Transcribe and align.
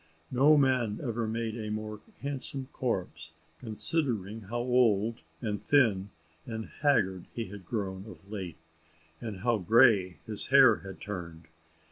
No 0.31 0.57
man 0.57 0.99
ever 1.03 1.27
made 1.27 1.55
a 1.55 1.69
more 1.69 2.01
handsome 2.23 2.69
corpse, 2.73 3.33
considering 3.59 4.41
how 4.49 4.57
old, 4.57 5.21
and 5.41 5.61
thin, 5.63 6.09
and 6.43 6.65
haggard 6.81 7.27
he 7.35 7.49
had 7.49 7.67
grown 7.67 8.05
of 8.07 8.31
late; 8.31 8.57
and 9.21 9.41
how 9.41 9.59
grey 9.59 10.17
his 10.25 10.47
hair 10.47 10.77
had 10.77 11.01
turned. 11.01 11.43